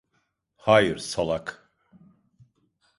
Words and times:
Hayır, 0.55 0.97
salak. 0.97 1.69